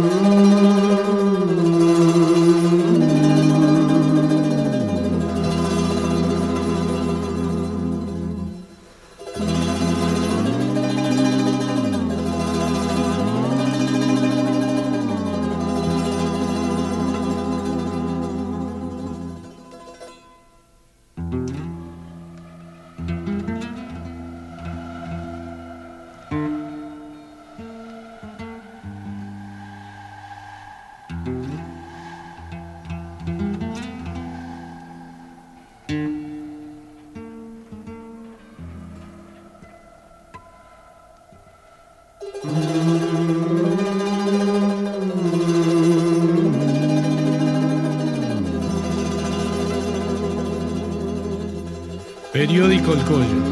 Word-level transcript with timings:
Periódico 52.60 52.92
El 52.92 53.00
Collo. 53.04 53.42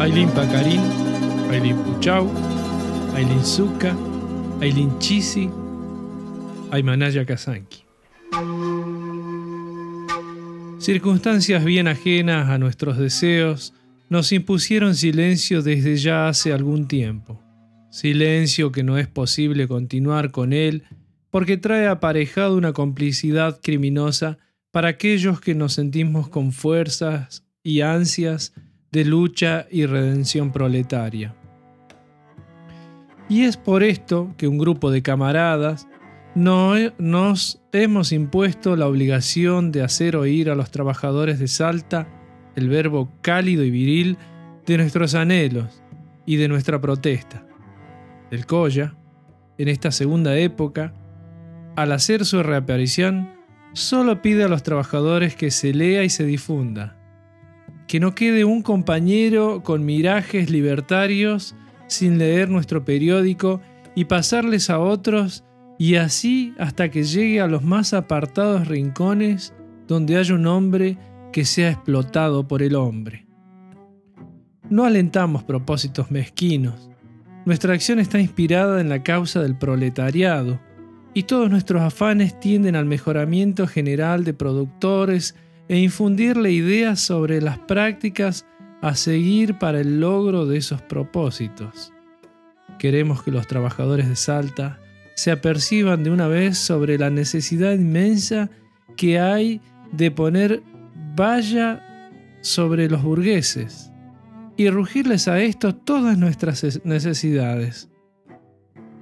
Ailín 0.00 0.28
Pacarín, 0.30 0.80
Ailín 1.48 1.76
Puchau, 1.76 2.28
Ailín 3.14 3.44
Zucca, 3.44 3.96
Ailín 4.60 4.98
Chisi, 4.98 5.48
Aymanaya 6.72 7.24
Kazanki. 7.24 7.84
Circunstancias 10.78 11.64
bien 11.64 11.86
ajenas 11.86 12.50
a 12.50 12.58
nuestros 12.58 12.98
deseos 12.98 13.72
nos 14.08 14.32
impusieron 14.32 14.96
silencio 14.96 15.62
desde 15.62 15.94
ya 15.94 16.26
hace 16.26 16.52
algún 16.52 16.88
tiempo. 16.88 17.40
Silencio 17.92 18.72
que 18.72 18.82
no 18.82 18.98
es 18.98 19.06
posible 19.06 19.68
continuar 19.68 20.32
con 20.32 20.52
él 20.52 20.82
porque 21.30 21.56
trae 21.56 21.86
aparejado 21.86 22.56
una 22.56 22.72
complicidad 22.72 23.60
criminosa 23.62 24.38
para 24.74 24.88
aquellos 24.88 25.40
que 25.40 25.54
nos 25.54 25.74
sentimos 25.74 26.28
con 26.28 26.50
fuerzas 26.50 27.44
y 27.62 27.82
ansias 27.82 28.54
de 28.90 29.04
lucha 29.04 29.68
y 29.70 29.86
redención 29.86 30.50
proletaria. 30.50 31.36
Y 33.28 33.44
es 33.44 33.56
por 33.56 33.84
esto 33.84 34.34
que 34.36 34.48
un 34.48 34.58
grupo 34.58 34.90
de 34.90 35.00
camaradas 35.00 35.86
nos 36.34 37.62
hemos 37.70 38.10
impuesto 38.10 38.74
la 38.74 38.88
obligación 38.88 39.70
de 39.70 39.84
hacer 39.84 40.16
oír 40.16 40.50
a 40.50 40.56
los 40.56 40.72
trabajadores 40.72 41.38
de 41.38 41.46
Salta 41.46 42.08
el 42.56 42.68
verbo 42.68 43.12
cálido 43.22 43.62
y 43.62 43.70
viril 43.70 44.18
de 44.66 44.78
nuestros 44.78 45.14
anhelos 45.14 45.84
y 46.26 46.34
de 46.34 46.48
nuestra 46.48 46.80
protesta. 46.80 47.46
El 48.32 48.44
Colla, 48.44 48.96
en 49.56 49.68
esta 49.68 49.92
segunda 49.92 50.36
época, 50.36 50.92
al 51.76 51.92
hacer 51.92 52.24
su 52.24 52.42
reaparición, 52.42 53.33
solo 53.74 54.22
pide 54.22 54.44
a 54.44 54.48
los 54.48 54.62
trabajadores 54.62 55.36
que 55.36 55.50
se 55.50 55.74
lea 55.74 56.04
y 56.04 56.08
se 56.08 56.24
difunda. 56.24 56.96
Que 57.86 58.00
no 58.00 58.14
quede 58.14 58.44
un 58.44 58.62
compañero 58.62 59.62
con 59.62 59.84
mirajes 59.84 60.48
libertarios 60.48 61.54
sin 61.86 62.18
leer 62.18 62.48
nuestro 62.48 62.84
periódico 62.84 63.60
y 63.94 64.06
pasarles 64.06 64.70
a 64.70 64.78
otros 64.78 65.44
y 65.78 65.96
así 65.96 66.54
hasta 66.58 66.90
que 66.90 67.02
llegue 67.02 67.40
a 67.40 67.46
los 67.46 67.62
más 67.62 67.92
apartados 67.92 68.68
rincones 68.68 69.52
donde 69.86 70.16
haya 70.16 70.34
un 70.34 70.46
hombre 70.46 70.96
que 71.32 71.44
sea 71.44 71.70
explotado 71.70 72.48
por 72.48 72.62
el 72.62 72.74
hombre. 72.76 73.26
No 74.70 74.84
alentamos 74.84 75.44
propósitos 75.44 76.10
mezquinos. 76.10 76.90
Nuestra 77.44 77.74
acción 77.74 77.98
está 77.98 78.18
inspirada 78.18 78.80
en 78.80 78.88
la 78.88 79.02
causa 79.02 79.42
del 79.42 79.58
proletariado, 79.58 80.58
y 81.14 81.22
todos 81.22 81.48
nuestros 81.48 81.80
afanes 81.80 82.38
tienden 82.40 82.74
al 82.76 82.84
mejoramiento 82.84 83.66
general 83.66 84.24
de 84.24 84.34
productores 84.34 85.36
e 85.68 85.78
infundirle 85.78 86.50
ideas 86.50 87.00
sobre 87.00 87.40
las 87.40 87.58
prácticas 87.58 88.44
a 88.82 88.96
seguir 88.96 89.58
para 89.58 89.80
el 89.80 90.00
logro 90.00 90.44
de 90.44 90.58
esos 90.58 90.82
propósitos. 90.82 91.92
Queremos 92.78 93.22
que 93.22 93.30
los 93.30 93.46
trabajadores 93.46 94.08
de 94.08 94.16
Salta 94.16 94.80
se 95.14 95.30
aperciban 95.30 96.02
de 96.02 96.10
una 96.10 96.26
vez 96.26 96.58
sobre 96.58 96.98
la 96.98 97.08
necesidad 97.08 97.72
inmensa 97.72 98.50
que 98.96 99.20
hay 99.20 99.60
de 99.92 100.10
poner 100.10 100.62
valla 101.16 102.10
sobre 102.40 102.90
los 102.90 103.02
burgueses 103.02 103.92
y 104.56 104.68
rugirles 104.68 105.28
a 105.28 105.40
esto 105.40 105.74
todas 105.74 106.18
nuestras 106.18 106.84
necesidades, 106.84 107.88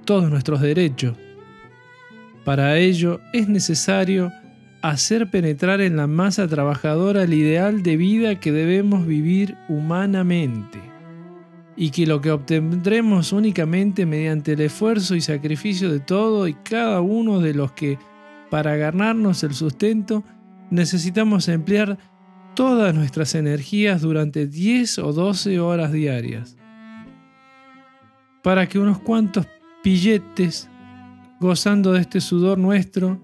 todos 0.05 0.29
nuestros 0.29 0.61
derechos, 0.61 1.17
para 2.45 2.77
ello 2.77 3.19
es 3.31 3.47
necesario 3.47 4.31
hacer 4.81 5.29
penetrar 5.29 5.79
en 5.79 5.95
la 5.95 6.07
masa 6.07 6.47
trabajadora 6.47 7.23
el 7.23 7.33
ideal 7.33 7.83
de 7.83 7.95
vida 7.95 8.39
que 8.39 8.51
debemos 8.51 9.07
vivir 9.07 9.55
humanamente 9.69 10.79
y 11.75 11.89
que 11.89 12.05
lo 12.05 12.21
que 12.21 12.31
obtendremos 12.31 13.31
únicamente 13.31 14.05
mediante 14.05 14.53
el 14.53 14.61
esfuerzo 14.61 15.15
y 15.15 15.21
sacrificio 15.21 15.91
de 15.91 15.99
todo 15.99 16.47
y 16.47 16.53
cada 16.53 17.01
uno 17.01 17.39
de 17.39 17.53
los 17.53 17.71
que, 17.71 17.97
para 18.49 18.75
ganarnos 18.75 19.43
el 19.43 19.53
sustento, 19.53 20.23
necesitamos 20.69 21.47
emplear 21.47 21.97
todas 22.53 22.93
nuestras 22.93 23.33
energías 23.35 24.01
durante 24.01 24.45
10 24.45 24.99
o 24.99 25.13
12 25.13 25.59
horas 25.59 25.91
diarias, 25.91 26.57
para 28.43 28.67
que 28.67 28.77
unos 28.77 28.99
cuantos 28.99 29.47
pilletes 29.81 30.69
gozando 31.39 31.93
de 31.93 32.01
este 32.01 32.21
sudor 32.21 32.57
nuestro, 32.57 33.19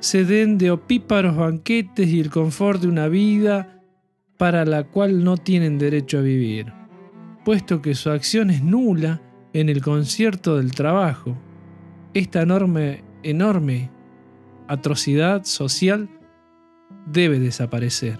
se 0.00 0.24
den 0.24 0.58
de 0.58 0.70
opíparos 0.70 1.36
banquetes 1.36 2.08
y 2.08 2.20
el 2.20 2.30
confort 2.30 2.80
de 2.80 2.88
una 2.88 3.08
vida 3.08 3.82
para 4.38 4.64
la 4.64 4.84
cual 4.84 5.22
no 5.22 5.36
tienen 5.36 5.78
derecho 5.78 6.18
a 6.18 6.22
vivir, 6.22 6.72
puesto 7.44 7.82
que 7.82 7.94
su 7.94 8.10
acción 8.10 8.50
es 8.50 8.62
nula 8.62 9.20
en 9.52 9.68
el 9.68 9.82
concierto 9.82 10.56
del 10.56 10.72
trabajo. 10.72 11.36
Esta 12.14 12.42
enorme, 12.42 13.04
enorme 13.22 13.90
atrocidad 14.68 15.44
social 15.44 16.08
debe 17.06 17.38
desaparecer. 17.38 18.18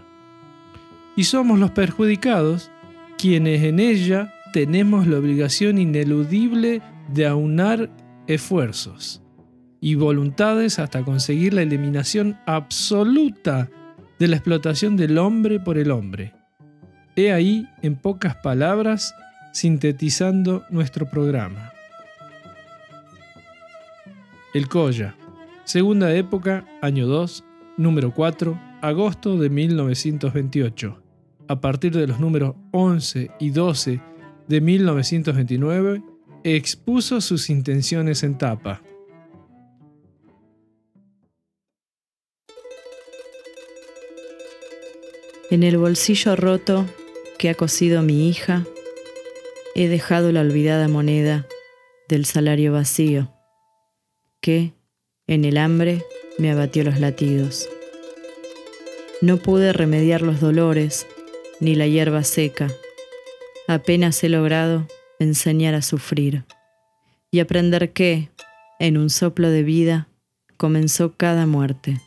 Y 1.17 1.25
somos 1.25 1.59
los 1.59 1.71
perjudicados 1.71 2.71
quienes 3.17 3.63
en 3.63 3.81
ella 3.81 4.35
tenemos 4.53 5.07
la 5.07 5.19
obligación 5.19 5.79
ineludible 5.79 6.83
de 7.13 7.27
aunar 7.27 7.91
esfuerzos 8.35 9.23
y 9.81 9.97
voluntades 9.97 10.79
hasta 10.79 11.05
conseguir 11.05 11.55
la 11.55 11.63
eliminación 11.63 12.39
absoluta 12.47 13.69
de 14.19 14.29
la 14.29 14.37
explotación 14.37 14.97
del 14.97 15.19
hombre 15.19 15.59
por 15.59 15.79
el 15.79 15.91
hombre. 15.91 16.35
He 17.17 17.33
ahí, 17.33 17.67
en 17.83 17.97
pocas 17.97 18.37
palabras, 18.37 19.15
sintetizando 19.53 20.65
nuestro 20.71 21.11
programa. 21.11 21.73
El 24.55 24.69
Colla, 24.69 25.17
segunda 25.65 26.15
época, 26.15 26.65
año 26.83 27.07
2, 27.07 27.45
número 27.79 28.13
4, 28.15 28.61
agosto 28.81 29.39
de 29.39 29.51
1928. 29.51 31.03
A 31.49 31.61
partir 31.61 31.97
de 31.97 32.07
los 32.07 32.21
números 32.21 32.55
11 32.71 33.31
y 33.41 33.51
12 33.51 34.01
de 34.47 34.61
1929, 34.61 36.03
expuso 36.45 37.21
sus 37.21 37.51
intenciones 37.51 38.23
en 38.23 38.39
tapa. 38.39 38.83
En 45.51 45.63
el 45.63 45.79
bolsillo 45.79 46.37
roto 46.37 46.87
que 47.39 47.51
ha 47.51 47.55
cosido 47.55 48.03
mi 48.03 48.29
hija, 48.29 48.65
he 49.75 49.89
dejado 49.89 50.31
la 50.31 50.41
olvidada 50.41 50.89
moneda 50.89 51.47
del 52.09 52.25
salario 52.25 52.73
vacío, 52.73 53.33
que, 54.41 54.75
en 55.27 55.45
el 55.45 55.57
hambre, 55.57 56.05
me 56.39 56.51
abatió 56.51 56.85
los 56.85 57.01
latidos. 57.01 57.69
No 59.21 59.37
pude 59.39 59.73
remediar 59.73 60.23
los 60.23 60.41
dolores, 60.41 61.07
ni 61.59 61.75
la 61.75 61.87
hierba 61.87 62.25
seca. 62.25 62.69
Apenas 63.67 64.23
he 64.25 64.29
logrado 64.29 64.87
enseñar 65.21 65.75
a 65.75 65.83
sufrir 65.83 66.45
y 67.31 67.39
aprender 67.39 67.93
que, 67.93 68.31
en 68.81 68.99
un 68.99 69.11
soplo 69.11 69.49
de 69.51 69.63
vida, 69.63 70.09
comenzó 70.57 71.15
cada 71.17 71.47
muerte. 71.47 72.01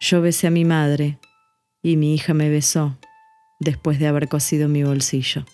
Yo 0.00 0.20
besé 0.20 0.48
a 0.48 0.50
mi 0.50 0.64
madre, 0.64 1.18
y 1.82 1.96
mi 1.96 2.14
hija 2.14 2.34
me 2.34 2.50
besó 2.50 2.98
después 3.60 3.98
de 3.98 4.06
haber 4.06 4.28
cosido 4.28 4.68
mi 4.68 4.82
bolsillo. 4.82 5.44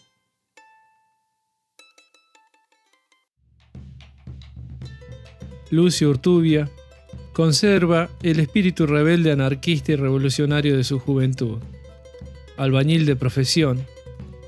Lucio 5.70 6.10
Urtubia, 6.10 6.70
conserva 7.32 8.08
el 8.22 8.40
espíritu 8.40 8.86
rebelde 8.86 9.32
anarquista 9.32 9.92
y 9.92 9.96
revolucionario 9.96 10.76
de 10.76 10.84
su 10.84 10.98
juventud. 11.00 11.58
Albañil 12.56 13.04
de 13.04 13.16
profesión, 13.16 13.84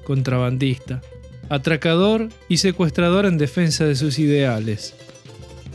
contrabandista, 0.04 1.02
atracador 1.48 2.28
y 2.48 2.58
secuestrador 2.58 3.26
en 3.26 3.38
defensa 3.38 3.84
de 3.84 3.96
sus 3.96 4.18
ideales. 4.18 4.94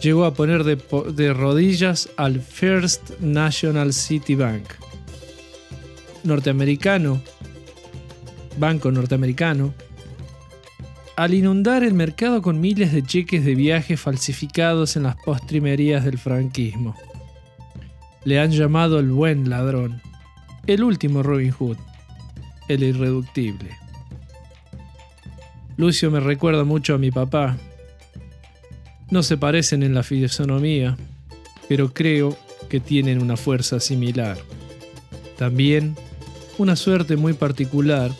Llegó 0.01 0.25
a 0.25 0.33
poner 0.33 0.63
de, 0.63 1.33
rodillas 1.33 2.09
al 2.17 2.41
First 2.41 3.19
National 3.21 3.93
City 3.93 4.35
Bank. 4.35 4.65
Norteamericano, 6.23 7.21
banco 8.57 8.91
norteamericano, 8.91 9.73
al 11.15 11.33
inundar 11.33 11.83
el 11.83 11.93
mercado 11.93 12.41
con 12.41 12.59
miles 12.59 12.91
de 12.91 13.03
cheques 13.03 13.45
de 13.45 13.55
viaje 13.55 13.97
falsificados 13.97 14.95
en 14.95 15.03
las 15.03 15.15
postrimerías 15.15 16.03
del 16.03 16.17
franquismo. 16.17 16.95
Le 18.25 18.39
han 18.39 18.51
llamado 18.51 18.99
el 18.99 19.11
buen 19.11 19.49
ladrón, 19.49 20.01
el 20.65 20.83
último 20.83 21.23
Robin 21.23 21.51
Hood, 21.51 21.77
el 22.67 22.83
irreductible. 22.83 23.82
Lucio 25.75 26.11
me 26.11 26.19
recuerda 26.19 26.63
mucho 26.63 26.93
a 26.93 26.99
mi 26.99 27.09
papá. 27.09 27.57
No 29.09 29.23
se 29.23 29.37
parecen 29.37 29.81
en 29.81 29.95
la 29.95 30.03
fisonomía, 30.03 30.97
pero 31.67 31.93
creo 31.93 32.37
que 32.69 32.79
tienen 32.79 33.21
una 33.21 33.37
fuerza 33.37 33.79
similar. 33.79 34.37
También 35.37 35.95
una 36.59 36.75
suerte 36.75 37.17
muy 37.17 37.33
particular 37.33 38.11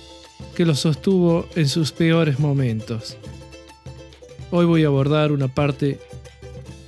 que 0.55 0.65
lo 0.65 0.73
sostuvo 0.73 1.47
en 1.55 1.69
sus 1.69 1.91
peores 1.91 2.39
momentos. 2.39 3.17
Hoy 4.49 4.65
voy 4.65 4.83
a 4.83 4.87
abordar 4.87 5.31
una 5.31 5.47
parte 5.47 5.99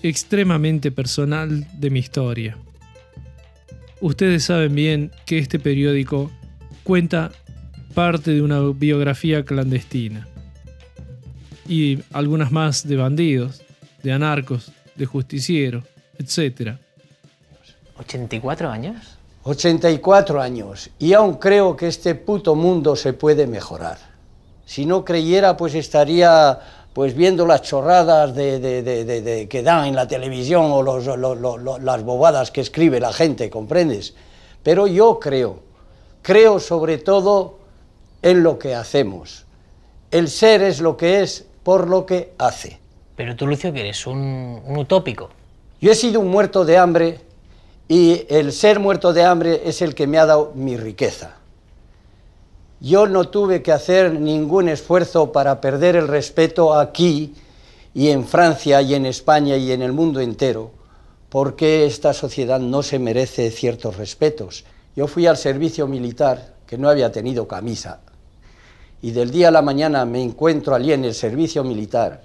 extremadamente 0.02 0.92
personal 0.92 1.68
de 1.80 1.90
mi 1.92 2.00
historia. 2.00 2.58
Ustedes 4.02 4.44
saben 4.44 4.74
bien 4.74 5.12
que 5.26 5.38
este 5.38 5.60
periódico 5.60 6.32
cuenta 6.84 7.32
parte 7.94 8.32
de 8.32 8.42
una 8.42 8.60
biografía 8.62 9.46
clandestina 9.46 10.28
y 11.68 12.00
algunas 12.14 12.52
más 12.52 12.88
de 12.88 12.96
bandidos, 12.96 13.62
de 14.04 14.12
anarcos, 14.12 14.72
de 14.96 15.06
justicieros, 15.06 15.84
etc. 16.18 16.78
¿84 17.98 18.70
años? 18.70 19.16
84 19.44 20.42
años 20.42 20.90
y 20.98 21.14
aún 21.14 21.36
creo 21.36 21.76
que 21.76 21.88
este 21.88 22.16
puto 22.16 22.56
mundo 22.56 22.96
se 22.96 23.14
puede 23.14 23.46
mejorar. 23.46 23.98
Si 24.66 24.88
no 24.88 25.06
creyera, 25.06 25.56
pues 25.56 25.76
estaría 25.76 26.60
pues 26.94 27.14
viendo 27.14 27.46
las 27.46 27.62
chorradas 27.62 28.34
de, 28.34 29.48
que 29.50 29.62
dan 29.62 29.86
en 29.86 29.96
la 29.96 30.08
televisión 30.08 30.72
o 30.72 31.78
las 31.80 32.04
bobadas 32.04 32.52
que 32.52 32.62
escribe 32.62 33.00
la 33.00 33.14
gente, 33.14 33.50
¿comprendes? 33.50 34.16
Pero 34.64 34.88
yo 34.88 35.20
creo, 35.20 35.60
creo 36.22 36.60
sobre 36.60 36.98
todo 36.98 37.60
en 38.22 38.42
lo 38.42 38.58
que 38.58 38.74
hacemos. 38.74 39.46
El 40.10 40.30
ser 40.30 40.64
es 40.64 40.80
lo 40.80 40.98
que 40.98 41.22
es 41.22 41.46
por 41.66 41.90
lo 41.90 42.06
que 42.06 42.34
hace. 42.38 42.80
Pero 43.16 43.36
tú, 43.36 43.48
Lucio, 43.48 43.74
que 43.74 43.80
eres 43.80 44.06
un 44.06 44.62
utópico. 44.78 45.32
Yo 45.82 45.92
he 45.92 45.96
sido 45.96 46.20
un 46.20 46.30
muerto 46.30 46.64
de 46.64 46.78
hambre 46.78 47.22
y 47.88 48.24
el 48.30 48.54
ser 48.54 48.80
muerto 48.80 49.14
de 49.14 49.24
hambre 49.24 49.64
es 49.66 49.82
el 49.82 49.96
que 49.96 50.06
me 50.06 50.20
ha 50.20 50.28
dado 50.28 50.52
mi 50.54 50.78
riqueza. 50.78 51.38
Yo 52.80 53.08
no 53.08 53.30
tuve 53.30 53.64
que 53.64 53.72
hacer 53.72 54.14
ningún 54.14 54.70
esfuerzo 54.70 55.32
para 55.32 55.60
perder 55.60 55.96
el 55.96 56.08
respeto 56.08 56.76
aquí 56.76 57.34
y 57.96 58.10
en 58.10 58.28
Francia 58.28 58.84
y 58.84 58.94
en 58.94 59.08
España 59.08 59.58
y 59.58 59.72
en 59.72 59.82
el 59.82 59.92
mundo 59.92 60.20
entero, 60.20 60.70
porque 61.30 61.88
esta 61.88 62.14
sociedad 62.14 62.60
no 62.60 62.84
se 62.84 63.00
merece 63.00 63.50
ciertos 63.50 63.98
respetos. 63.98 64.66
Yo 64.96 65.08
fui 65.08 65.26
al 65.26 65.38
servicio 65.38 65.88
militar, 65.88 66.54
que 66.68 66.78
no 66.78 66.90
había 66.90 67.12
tenido 67.12 67.48
camisa, 67.48 68.02
y 69.02 69.12
del 69.12 69.32
día 69.32 69.50
a 69.50 69.52
la 69.52 69.62
mañana 69.62 70.06
me 70.06 70.22
encuentro 70.22 70.76
allí 70.76 70.94
en 70.94 71.06
el 71.06 71.14
servicio 71.14 71.64
militar 71.64 72.22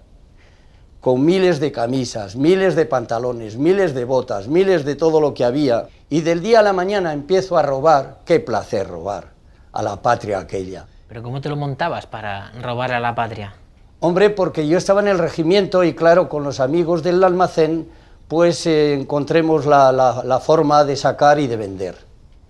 con 1.00 1.25
miles 1.25 1.61
de 1.61 1.72
camisas, 1.72 2.37
miles 2.37 2.76
de 2.76 2.84
pantalones, 2.84 3.56
miles 3.56 3.94
de 3.94 4.05
botas, 4.05 4.49
miles 4.49 4.84
de 4.84 4.96
todo 4.96 5.20
lo 5.20 5.32
que 5.32 5.44
había, 5.44 5.88
y 6.11 6.20
del 6.20 6.43
día 6.43 6.61
a 6.61 6.62
la 6.62 6.75
mañana 6.75 7.14
empiezo 7.14 7.56
a 7.56 7.62
robar, 7.62 8.19
qué 8.26 8.38
placer 8.38 8.87
robar 8.87 9.28
a 9.72 9.82
la 9.82 9.96
patria 10.02 10.38
aquella. 10.38 10.87
¿Pero 11.08 11.22
cómo 11.22 11.40
te 11.40 11.49
lo 11.49 11.56
montabas 11.56 12.06
para 12.06 12.52
robar 12.61 12.93
a 12.93 13.00
la 13.00 13.14
patria? 13.14 13.55
Hombre, 14.00 14.31
porque 14.31 14.69
yo 14.69 14.76
estaba 14.76 15.00
en 15.00 15.08
el 15.08 15.19
regimiento 15.19 15.84
y 15.84 15.94
claro, 15.94 16.28
con 16.28 16.44
los 16.44 16.61
amigos 16.61 17.02
del 17.02 17.25
almacén, 17.25 17.88
pues 18.28 18.66
eh, 18.66 18.94
encontremos 18.94 19.66
la, 19.66 19.93
la 19.93 20.38
forma 20.38 20.84
de 20.84 20.96
sacar 20.96 21.40
y 21.40 21.46
de 21.46 21.56
vender. 21.56 21.96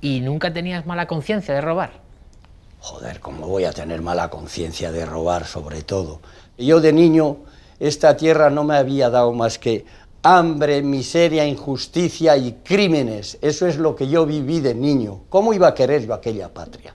¿Y 0.01 0.21
nunca 0.21 0.53
tenías 0.53 0.87
mala 0.87 1.07
conciencia 1.07 1.55
de 1.55 1.61
robar? 1.61 1.91
Joder, 2.81 3.21
¿cómo 3.21 3.47
voy 3.47 3.65
a 3.65 3.73
tener 3.73 4.01
mala 4.01 4.31
conciencia 4.31 4.91
de 4.91 5.05
robar 5.05 5.47
sobre 5.47 5.83
todo? 5.83 6.21
Yo 6.57 6.81
de 6.81 6.93
niño 6.93 7.39
esta 7.79 8.17
tierra 8.17 8.49
no 8.49 8.65
me 8.65 8.77
había 8.77 9.11
dado 9.11 9.33
más 9.33 9.59
que 9.59 9.85
hambre, 10.23 10.83
miseria, 10.83 11.47
injusticia 11.47 12.37
y 12.37 12.53
crímenes. 12.65 13.39
Eso 13.43 13.67
es 13.67 13.77
lo 13.77 13.95
que 13.95 14.09
yo 14.09 14.25
viví 14.25 14.61
de 14.61 14.75
niño. 14.75 15.23
¿Cómo 15.29 15.53
iba 15.53 15.69
a 15.69 15.75
querer 15.75 16.07
yo 16.07 16.15
aquella 16.15 16.53
patria? 16.53 16.95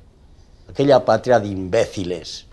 Aquella 0.69 1.05
patria 1.05 1.39
de 1.39 1.49
imbéciles 1.49 2.45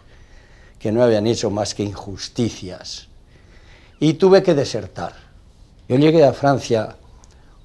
que 0.79 0.93
no 0.93 1.03
habían 1.03 1.27
hecho 1.27 1.51
más 1.51 1.75
que 1.75 1.85
injusticias. 1.85 3.09
Y 3.99 4.15
tuve 4.15 4.43
que 4.43 4.55
desertar. 4.55 5.15
Yo 5.89 5.97
llegué 5.97 6.25
a 6.25 6.33
Francia, 6.33 6.97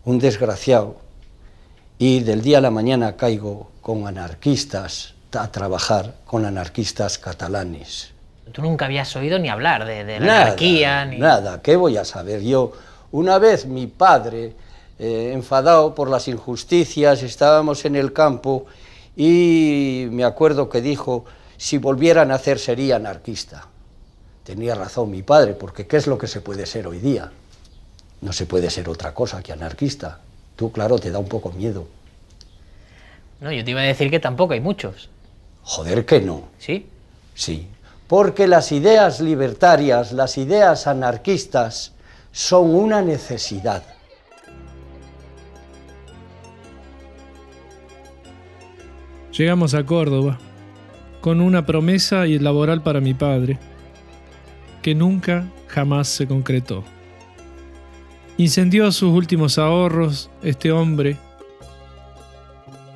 un 0.06 0.20
desgraciado, 0.20 0.98
y 1.98 2.22
del 2.22 2.42
día 2.42 2.60
a 2.60 2.62
la 2.62 2.72
mañana 2.72 3.18
caigo 3.18 3.72
con 3.82 4.06
anarquistas 4.06 5.17
a 5.38 5.52
trabajar 5.52 6.16
con 6.26 6.46
anarquistas 6.46 7.18
catalanes. 7.18 8.12
Tú 8.52 8.62
nunca 8.62 8.86
habías 8.86 9.16
oído 9.16 9.40
ni 9.40 9.50
hablar 9.50 9.86
de, 9.86 10.20
la 10.20 10.42
anarquía. 10.42 11.06
Ni... 11.06 11.18
Nada, 11.18 11.62
¿qué 11.62 11.76
voy 11.76 11.98
a 11.98 12.06
saber 12.06 12.42
yo? 12.42 12.72
Una 13.12 13.38
vez 13.40 13.66
mi 13.66 13.88
padre, 13.88 14.54
eh, 15.00 15.32
enfadado 15.34 15.94
por 15.94 16.10
las 16.10 16.28
injusticias, 16.28 17.24
estábamos 17.24 17.86
en 17.86 17.96
el 17.96 18.14
campo 18.14 18.66
y 19.16 20.08
me 20.12 20.24
acuerdo 20.24 20.70
que 20.70 20.82
dijo, 20.82 21.26
si 21.58 21.78
volviera 21.78 22.22
a 22.22 22.26
nacer 22.26 22.60
sería 22.60 22.98
anarquista. 22.98 23.68
Tenía 24.44 24.76
razón 24.76 25.12
mi 25.12 25.24
padre, 25.24 25.54
porque 25.54 25.88
¿qué 25.88 25.98
es 25.98 26.08
lo 26.08 26.18
que 26.18 26.28
se 26.28 26.40
puede 26.42 26.66
ser 26.66 26.88
hoy 26.88 27.00
día? 27.00 27.32
No 28.22 28.32
se 28.32 28.46
puede 28.46 28.70
ser 28.70 28.88
otra 28.90 29.14
cosa 29.14 29.44
que 29.44 29.52
anarquista. 29.52 30.20
Tú, 30.56 30.72
claro, 30.72 30.98
te 31.00 31.12
da 31.12 31.20
un 31.20 31.28
poco 31.28 31.52
miedo. 31.52 31.88
No, 33.40 33.52
yo 33.52 33.64
te 33.64 33.72
iba 33.72 33.82
a 33.82 33.84
decir 33.84 34.10
que 34.10 34.20
tampoco 34.20 34.54
hay 34.54 34.62
muchos. 34.62 35.10
Joder, 35.70 36.06
que 36.06 36.22
no. 36.22 36.44
¿Sí? 36.60 36.86
Sí, 37.36 37.68
porque 38.08 38.48
las 38.48 38.72
ideas 38.72 39.20
libertarias, 39.20 40.14
las 40.14 40.38
ideas 40.38 40.88
anarquistas, 40.88 41.92
son 42.32 42.74
una 42.74 43.02
necesidad. 43.02 43.84
Llegamos 49.34 49.74
a 49.74 49.86
Córdoba 49.86 50.40
con 51.20 51.42
una 51.42 51.66
promesa 51.66 52.28
y 52.28 52.40
laboral 52.40 52.82
para 52.82 53.02
mi 53.02 53.14
padre, 53.14 53.60
que 54.82 54.96
nunca 54.96 55.52
jamás 55.68 56.08
se 56.08 56.28
concretó. 56.28 56.86
Incendió 58.38 58.90
sus 58.94 59.14
últimos 59.14 59.58
ahorros 59.58 60.30
este 60.42 60.72
hombre, 60.72 61.18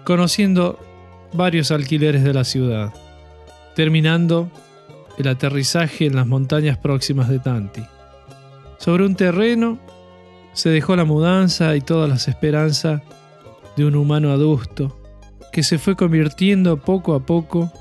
conociendo 0.05 0.79
varios 1.33 1.71
alquileres 1.71 2.23
de 2.23 2.33
la 2.33 2.43
ciudad, 2.43 2.93
terminando 3.75 4.49
el 5.17 5.27
aterrizaje 5.27 6.05
en 6.05 6.15
las 6.15 6.27
montañas 6.27 6.77
próximas 6.77 7.29
de 7.29 7.39
Tanti. 7.39 7.83
Sobre 8.77 9.05
un 9.05 9.15
terreno 9.15 9.79
se 10.53 10.69
dejó 10.69 10.95
la 10.95 11.05
mudanza 11.05 11.75
y 11.75 11.81
todas 11.81 12.09
las 12.09 12.27
esperanzas 12.27 13.01
de 13.77 13.85
un 13.85 13.95
humano 13.95 14.31
adusto 14.31 14.97
que 15.51 15.63
se 15.63 15.77
fue 15.77 15.95
convirtiendo 15.95 16.77
poco 16.77 17.13
a 17.13 17.25
poco 17.25 17.71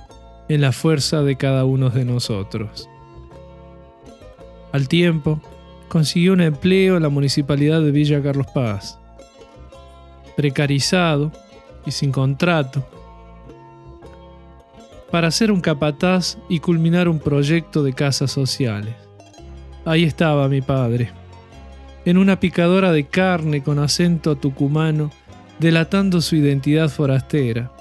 en 0.49 0.61
la 0.61 0.73
fuerza 0.73 1.23
de 1.23 1.37
cada 1.37 1.65
uno 1.65 1.91
de 1.91 2.05
nosotros. 2.05 2.89
Al 4.73 4.89
tiempo, 4.89 5.41
consiguió 5.89 6.33
un 6.33 6.41
empleo 6.41 6.97
en 6.97 7.03
la 7.03 7.09
municipalidad 7.09 7.81
de 7.81 7.91
Villa 7.91 8.23
Carlos 8.23 8.47
Paz. 8.55 8.99
Precarizado 10.37 11.33
y 11.87 11.91
sin 11.91 12.13
contrato, 12.13 12.85
para 15.11 15.31
ser 15.31 15.51
un 15.51 15.61
capataz 15.61 16.39
y 16.49 16.61
culminar 16.61 17.09
un 17.09 17.19
proyecto 17.19 17.83
de 17.83 17.93
casas 17.93 18.31
sociales. 18.31 18.95
Ahí 19.85 20.05
estaba 20.05 20.49
mi 20.49 20.61
padre, 20.61 21.11
en 22.05 22.19
una 22.19 22.39
picadora 22.39 22.93
de 22.93 23.07
carne 23.07 23.63
con 23.63 23.79
acento 23.79 24.37
tucumano, 24.37 25.11
delatando 25.59 26.21
su 26.21 26.37
identidad 26.37 26.89
forastera 26.89 27.73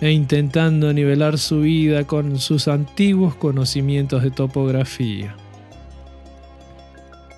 e 0.00 0.10
intentando 0.10 0.92
nivelar 0.92 1.38
su 1.38 1.60
vida 1.60 2.04
con 2.04 2.38
sus 2.38 2.68
antiguos 2.68 3.34
conocimientos 3.34 4.22
de 4.22 4.30
topografía. 4.30 5.36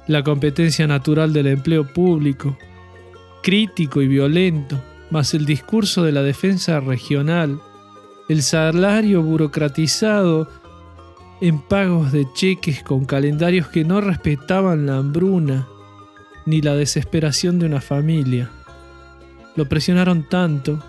la 0.06 0.22
competencia 0.22 0.86
natural 0.86 1.32
del 1.32 1.48
empleo 1.48 1.92
público, 1.92 2.56
crítico 3.42 4.00
y 4.02 4.06
violento, 4.06 4.80
más 5.10 5.34
el 5.34 5.44
discurso 5.46 6.04
de 6.04 6.12
la 6.12 6.22
defensa 6.22 6.80
regional, 6.80 7.60
el 8.28 8.42
salario 8.42 9.22
burocratizado 9.22 10.48
en 11.40 11.60
pagos 11.60 12.12
de 12.12 12.26
cheques 12.32 12.82
con 12.82 13.04
calendarios 13.04 13.68
que 13.68 13.84
no 13.84 14.00
respetaban 14.00 14.86
la 14.86 14.96
hambruna 14.96 15.68
ni 16.44 16.60
la 16.60 16.74
desesperación 16.74 17.58
de 17.58 17.66
una 17.66 17.80
familia. 17.80 18.50
Lo 19.54 19.68
presionaron 19.68 20.28
tanto 20.28 20.82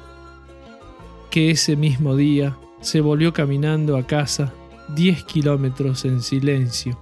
que 1.30 1.52
ese 1.52 1.76
mismo 1.76 2.16
día 2.16 2.58
se 2.82 3.02
volvió 3.02 3.34
caminando 3.34 3.98
a 3.98 4.08
casa 4.08 4.54
10 4.96 5.24
kilómetros 5.24 6.06
en 6.06 6.22
silencio. 6.22 6.98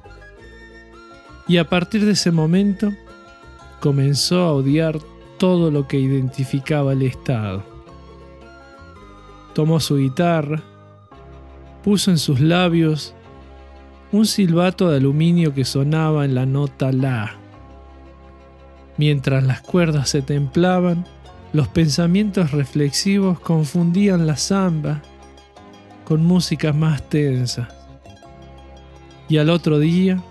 Y 1.48 1.58
a 1.58 1.70
partir 1.70 2.06
de 2.06 2.14
ese 2.14 2.32
momento 2.32 2.92
comenzó 3.80 4.42
a 4.42 4.54
odiar 4.54 5.00
todo 5.38 5.70
lo 5.70 5.88
que 5.88 6.00
identificaba 6.00 6.94
el 6.94 7.04
Estado. 7.04 7.75
Tomó 9.56 9.80
su 9.80 9.98
guitarra, 9.98 10.62
puso 11.82 12.12
en 12.12 12.18
sus 12.18 12.42
labios 12.42 13.16
un 14.12 14.26
silbato 14.26 14.90
de 14.90 14.98
aluminio 14.98 15.54
que 15.54 15.64
sonaba 15.64 16.26
en 16.26 16.36
la 16.36 16.46
nota 16.46 16.92
La. 16.92 17.36
Mientras 18.98 19.46
las 19.46 19.62
cuerdas 19.62 20.10
se 20.10 20.22
templaban, 20.22 21.06
los 21.54 21.70
pensamientos 21.70 22.52
reflexivos 22.52 23.40
confundían 23.40 24.28
la 24.28 24.36
samba 24.36 25.02
con 26.04 26.22
músicas 26.22 26.76
más 26.76 27.08
tensas. 27.10 27.70
Y 29.30 29.38
al 29.38 29.50
otro 29.50 29.80
día, 29.80 30.22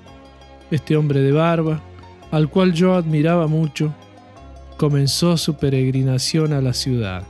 este 0.71 0.99
hombre 0.99 1.21
de 1.21 1.33
barba, 1.33 1.81
al 2.31 2.51
cual 2.51 2.75
yo 2.75 2.95
admiraba 2.95 3.47
mucho, 3.47 3.95
comenzó 4.77 5.39
su 5.39 5.57
peregrinación 5.57 6.53
a 6.53 6.61
la 6.61 6.75
ciudad. 6.75 7.25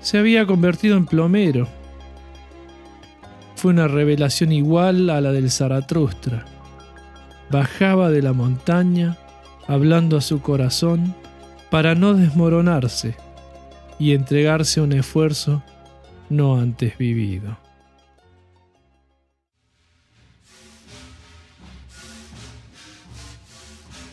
Se 0.00 0.18
había 0.18 0.46
convertido 0.46 0.96
en 0.96 1.06
plomero. 1.06 1.68
Fue 3.56 3.72
una 3.72 3.88
revelación 3.88 4.52
igual 4.52 5.10
a 5.10 5.20
la 5.20 5.32
del 5.32 5.50
Zaratustra. 5.50 6.44
Bajaba 7.50 8.10
de 8.10 8.22
la 8.22 8.32
montaña, 8.32 9.16
hablando 9.66 10.16
a 10.16 10.20
su 10.20 10.40
corazón, 10.40 11.14
para 11.70 11.94
no 11.94 12.14
desmoronarse 12.14 13.16
y 13.98 14.12
entregarse 14.12 14.80
a 14.80 14.84
un 14.84 14.92
esfuerzo 14.92 15.62
no 16.30 16.58
antes 16.60 16.96
vivido. 16.96 17.58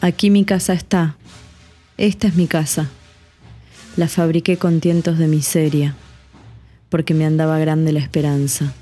Aquí 0.02 0.30
mi 0.30 0.46
casa 0.46 0.74
está, 0.74 1.16
esta 1.98 2.28
es 2.28 2.36
mi 2.36 2.48
casa. 2.48 2.90
La 3.98 4.10
fabriqué 4.10 4.58
con 4.58 4.82
tientos 4.82 5.18
de 5.18 5.28
miseria, 5.28 5.96
porque 6.90 7.14
me 7.14 7.26
andaba 7.26 7.58
grande 7.60 7.94
la 7.94 8.02
esperanza. 8.02 8.74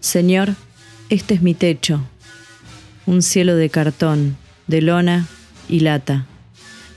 Señor, 0.00 0.54
este 1.10 1.34
es 1.34 1.42
mi 1.42 1.52
techo, 1.52 2.00
un 3.04 3.20
cielo 3.20 3.56
de 3.56 3.68
cartón, 3.68 4.38
de 4.66 4.80
lona 4.80 5.26
y 5.68 5.80
lata, 5.80 6.24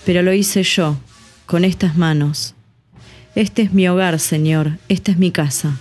pero 0.05 0.21
lo 0.21 0.31
hice 0.31 0.63
yo, 0.63 0.95
con 1.45 1.65
estas 1.65 1.97
manos. 1.97 2.55
Este 3.35 3.61
es 3.63 3.73
mi 3.73 3.89
hogar, 3.89 4.17
Señor, 4.19 4.77
esta 4.87 5.11
es 5.11 5.17
mi 5.17 5.31
casa. 5.31 5.77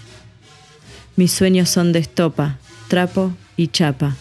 Mis 1.14 1.30
sueños 1.30 1.68
son 1.68 1.92
de 1.92 2.00
estopa, 2.00 2.58
trapo 2.88 3.32
y 3.56 3.68
chapa, 3.68 4.16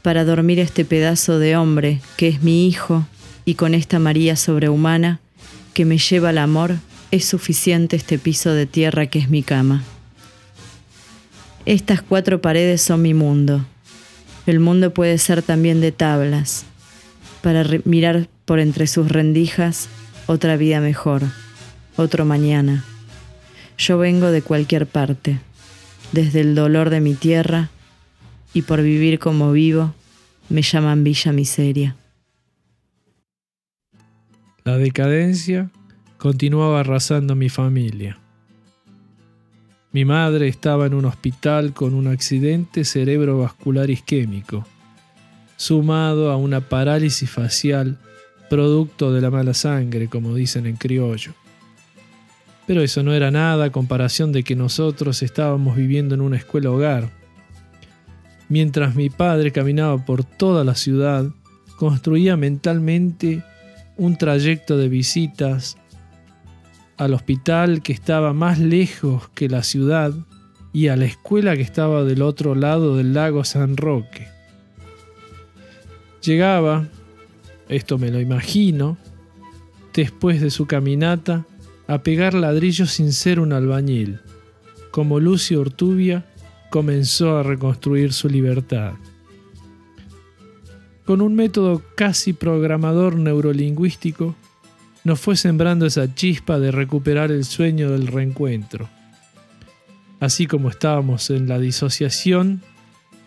para 0.00 0.24
dormir 0.24 0.58
este 0.58 0.86
pedazo 0.86 1.38
de 1.38 1.54
hombre 1.54 2.00
que 2.16 2.28
es 2.28 2.42
mi 2.42 2.66
hijo 2.66 3.06
y 3.44 3.56
con 3.56 3.74
esta 3.74 3.98
María 3.98 4.36
sobrehumana 4.36 5.20
que 5.76 5.84
me 5.84 5.98
lleva 5.98 6.30
al 6.30 6.38
amor, 6.38 6.76
es 7.10 7.26
suficiente 7.26 7.96
este 7.96 8.18
piso 8.18 8.54
de 8.54 8.64
tierra 8.64 9.08
que 9.08 9.18
es 9.18 9.28
mi 9.28 9.42
cama. 9.42 9.84
Estas 11.66 12.00
cuatro 12.00 12.40
paredes 12.40 12.80
son 12.80 13.02
mi 13.02 13.12
mundo. 13.12 13.62
El 14.46 14.58
mundo 14.58 14.94
puede 14.94 15.18
ser 15.18 15.42
también 15.42 15.82
de 15.82 15.92
tablas, 15.92 16.64
para 17.42 17.62
mirar 17.84 18.26
por 18.46 18.58
entre 18.58 18.86
sus 18.86 19.10
rendijas 19.10 19.90
otra 20.24 20.56
vida 20.56 20.80
mejor, 20.80 21.24
otro 21.96 22.24
mañana. 22.24 22.82
Yo 23.76 23.98
vengo 23.98 24.30
de 24.30 24.40
cualquier 24.40 24.86
parte, 24.86 25.40
desde 26.12 26.40
el 26.40 26.54
dolor 26.54 26.88
de 26.88 27.02
mi 27.02 27.12
tierra, 27.12 27.68
y 28.54 28.62
por 28.62 28.80
vivir 28.80 29.18
como 29.18 29.52
vivo, 29.52 29.94
me 30.48 30.62
llaman 30.62 31.04
Villa 31.04 31.32
Miseria. 31.32 31.96
La 34.66 34.78
decadencia 34.78 35.70
continuaba 36.18 36.80
arrasando 36.80 37.36
mi 37.36 37.48
familia. 37.48 38.18
Mi 39.92 40.04
madre 40.04 40.48
estaba 40.48 40.86
en 40.86 40.94
un 40.94 41.04
hospital 41.04 41.72
con 41.72 41.94
un 41.94 42.08
accidente 42.08 42.84
cerebrovascular 42.84 43.90
isquémico, 43.90 44.66
sumado 45.56 46.32
a 46.32 46.36
una 46.36 46.62
parálisis 46.62 47.30
facial 47.30 47.96
producto 48.50 49.12
de 49.12 49.20
la 49.20 49.30
mala 49.30 49.54
sangre, 49.54 50.08
como 50.08 50.34
dicen 50.34 50.66
en 50.66 50.74
criollo. 50.74 51.32
Pero 52.66 52.82
eso 52.82 53.04
no 53.04 53.14
era 53.14 53.30
nada 53.30 53.66
a 53.66 53.70
comparación 53.70 54.32
de 54.32 54.42
que 54.42 54.56
nosotros 54.56 55.22
estábamos 55.22 55.76
viviendo 55.76 56.16
en 56.16 56.22
una 56.22 56.38
escuela 56.38 56.72
hogar. 56.72 57.08
Mientras 58.48 58.96
mi 58.96 59.10
padre 59.10 59.52
caminaba 59.52 60.04
por 60.04 60.24
toda 60.24 60.64
la 60.64 60.74
ciudad, 60.74 61.30
construía 61.78 62.36
mentalmente 62.36 63.44
un 63.96 64.16
trayecto 64.16 64.76
de 64.76 64.88
visitas 64.88 65.76
al 66.96 67.14
hospital 67.14 67.82
que 67.82 67.92
estaba 67.92 68.32
más 68.32 68.58
lejos 68.58 69.28
que 69.30 69.48
la 69.48 69.62
ciudad 69.62 70.12
y 70.72 70.88
a 70.88 70.96
la 70.96 71.06
escuela 71.06 71.56
que 71.56 71.62
estaba 71.62 72.04
del 72.04 72.22
otro 72.22 72.54
lado 72.54 72.96
del 72.96 73.14
lago 73.14 73.44
San 73.44 73.76
Roque. 73.76 74.28
Llegaba, 76.22 76.88
esto 77.68 77.98
me 77.98 78.10
lo 78.10 78.20
imagino, 78.20 78.98
después 79.94 80.40
de 80.40 80.50
su 80.50 80.66
caminata, 80.66 81.46
a 81.86 82.02
pegar 82.02 82.34
ladrillos 82.34 82.90
sin 82.90 83.12
ser 83.12 83.40
un 83.40 83.52
albañil, 83.52 84.20
como 84.90 85.20
Lucio 85.20 85.60
Ortubia 85.60 86.26
comenzó 86.70 87.36
a 87.38 87.42
reconstruir 87.42 88.12
su 88.12 88.28
libertad 88.28 88.94
con 91.06 91.20
un 91.20 91.36
método 91.36 91.82
casi 91.94 92.32
programador 92.32 93.14
neurolingüístico, 93.16 94.34
nos 95.04 95.20
fue 95.20 95.36
sembrando 95.36 95.86
esa 95.86 96.12
chispa 96.12 96.58
de 96.58 96.72
recuperar 96.72 97.30
el 97.30 97.44
sueño 97.44 97.92
del 97.92 98.08
reencuentro. 98.08 98.88
Así 100.18 100.48
como 100.48 100.68
estábamos 100.68 101.30
en 101.30 101.48
la 101.48 101.60
disociación, 101.60 102.60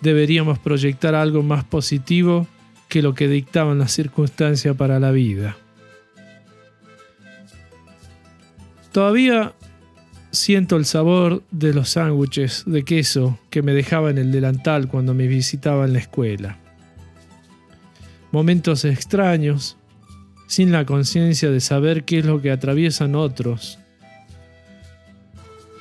deberíamos 0.01 0.59
proyectar 0.59 1.15
algo 1.15 1.41
más 1.41 1.63
positivo 1.63 2.47
que 2.89 3.01
lo 3.01 3.13
que 3.13 3.29
dictaban 3.29 3.79
las 3.79 3.93
circunstancias 3.93 4.75
para 4.75 4.99
la 4.99 5.11
vida. 5.11 5.55
Todavía 8.91 9.53
siento 10.31 10.75
el 10.75 10.83
sabor 10.83 11.43
de 11.51 11.73
los 11.73 11.91
sándwiches 11.91 12.63
de 12.65 12.83
queso 12.83 13.39
que 13.49 13.61
me 13.61 13.73
dejaba 13.73 14.09
en 14.09 14.17
el 14.17 14.31
delantal 14.33 14.89
cuando 14.89 15.13
me 15.13 15.27
visitaba 15.27 15.85
en 15.85 15.93
la 15.93 15.99
escuela 15.99 16.57
momentos 18.31 18.85
extraños, 18.85 19.77
sin 20.47 20.71
la 20.71 20.85
conciencia 20.85 21.49
de 21.49 21.59
saber 21.59 22.05
qué 22.05 22.19
es 22.19 22.25
lo 22.25 22.41
que 22.41 22.51
atraviesan 22.51 23.15
otros. 23.15 23.79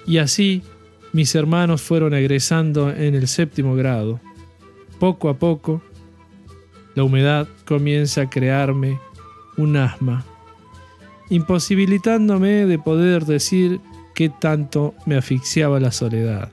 Y 0.06 0.18
así 0.18 0.62
mis 1.12 1.34
hermanos 1.34 1.80
fueron 1.80 2.14
egresando 2.14 2.90
en 2.90 3.14
el 3.14 3.28
séptimo 3.28 3.74
grado. 3.74 4.20
Poco 4.98 5.28
a 5.28 5.38
poco, 5.38 5.82
la 6.94 7.04
humedad 7.04 7.48
comienza 7.64 8.22
a 8.22 8.30
crearme 8.30 9.00
un 9.56 9.76
asma, 9.76 10.24
imposibilitándome 11.30 12.66
de 12.66 12.78
poder 12.78 13.24
decir 13.24 13.80
qué 14.14 14.28
tanto 14.28 14.94
me 15.06 15.16
asfixiaba 15.16 15.80
la 15.80 15.92
soledad. 15.92 16.52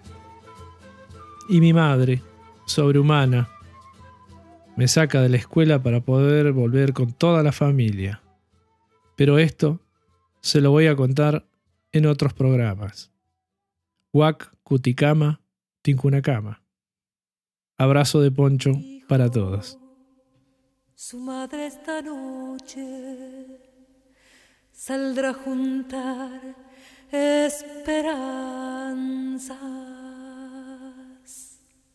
Y 1.50 1.60
mi 1.60 1.74
madre, 1.74 2.22
sobrehumana, 2.66 3.50
me 4.76 4.88
saca 4.88 5.22
de 5.22 5.30
la 5.30 5.38
escuela 5.38 5.82
para 5.82 6.02
poder 6.02 6.52
volver 6.52 6.94
con 6.94 7.14
toda 7.14 7.44
la 7.44 7.52
familia. 7.52 8.22
Pero 9.16 9.40
esto 9.40 9.80
se 10.42 10.62
lo 10.62 10.72
voy 10.72 10.88
a 10.88 10.96
contar 10.96 11.46
en 11.92 12.06
otros 12.06 12.34
programas. 12.34 13.12
Huac, 14.12 14.52
Cuticama, 14.64 15.42
Tincunacama. 15.82 16.62
Abrazo 17.78 18.22
de 18.22 18.32
poncho 18.32 18.74
para 19.08 19.30
todos. 19.30 19.78
Su 20.94 21.20
madre 21.20 21.68
esta 21.68 22.02
noche 22.02 23.46
saldrá 24.72 25.30
a 25.30 25.34
juntar 25.34 26.42
esperanzas, 27.12 28.00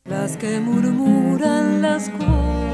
las 0.04 0.36
que 0.36 0.60
murmuran 0.60 1.82
las 1.82 2.10
cosas 2.10 2.69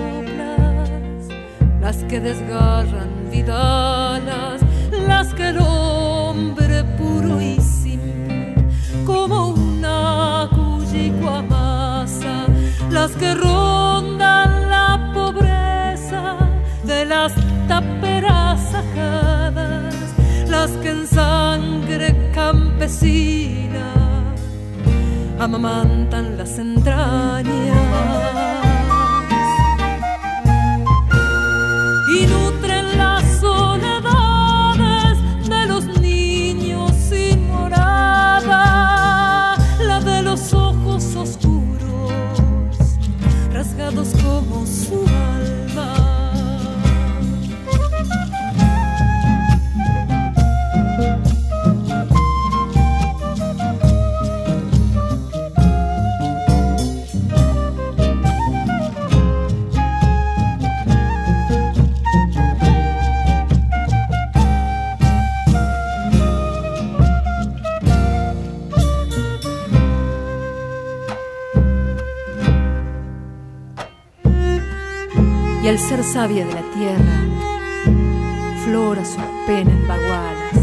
las 1.87 1.99
que 2.09 2.19
desgarran 2.19 3.31
vidalas, 3.31 4.61
las 5.07 5.33
que 5.35 5.51
el 5.51 5.59
hombre 5.61 6.83
puro 6.99 7.41
y 7.41 7.61
simple, 7.61 8.57
como 9.05 9.51
una 9.51 10.49
cuyico 10.51 11.29
amasa, 11.29 12.47
las 12.91 13.13
que 13.13 13.33
rondan 13.37 14.69
la 14.69 15.13
pobreza 15.15 16.37
de 16.83 17.05
las 17.05 17.33
taperas 17.69 18.59
sacadas, 18.73 19.95
las 20.49 20.73
que 20.83 20.91
en 20.91 21.07
sangre 21.07 22.33
campesina 22.35 23.87
amamantan 25.39 26.37
las 26.37 26.59
entrañas. 26.59 28.56
Al 75.77 75.83
ser 75.83 76.03
sabia 76.05 76.47
de 76.47 76.55
la 76.55 76.63
tierra, 76.73 77.21
flora 78.65 79.05
sus 79.05 79.23
penas 79.47 79.87
bagualas 79.87 80.55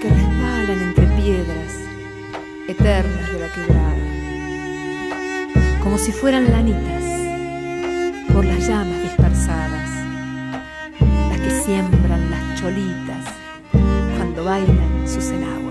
que 0.00 0.08
resbalan 0.08 0.80
entre 0.80 1.06
piedras 1.08 1.74
eternas 2.66 3.32
de 3.34 3.40
la 3.40 3.52
quebrada, 3.52 4.06
como 5.82 5.98
si 5.98 6.10
fueran 6.10 6.50
lanitas 6.50 7.04
por 8.32 8.46
las 8.46 8.66
llamas 8.66 9.02
dispersadas, 9.02 9.90
las 11.28 11.38
que 11.38 11.50
siembran 11.50 12.30
las 12.30 12.58
cholitas 12.58 13.26
cuando 14.16 14.42
bailan 14.44 15.06
sus 15.06 15.26
enaguas. 15.26 15.63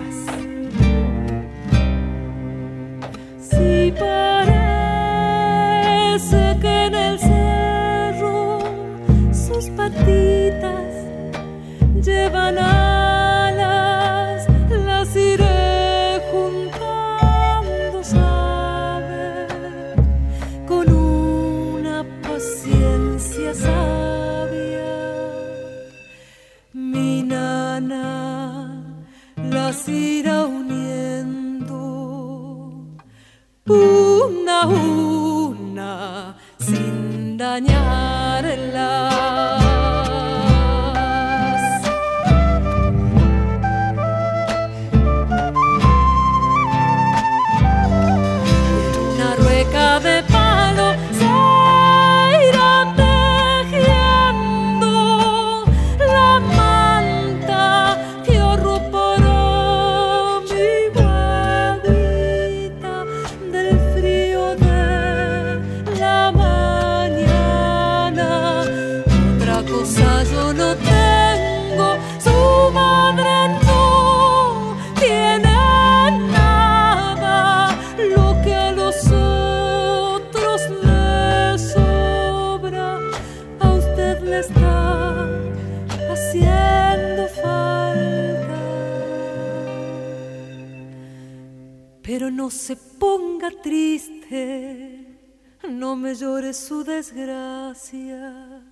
No 92.35 92.49
se 92.49 92.75
ponga 92.75 93.51
triste, 93.51 95.19
no 95.69 95.95
me 95.95 96.15
llore 96.15 96.51
su 96.51 96.83
desgracia. 96.83 98.63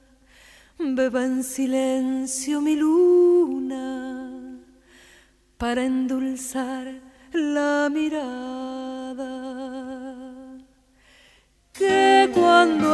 Beba 0.80 1.24
en 1.24 1.44
silencio 1.44 2.60
mi 2.60 2.76
luna 2.76 4.58
para 5.60 5.84
endulzar 5.84 6.88
la 7.34 7.88
mirada. 7.92 9.30
Que 11.72 12.32
cuando 12.34 12.91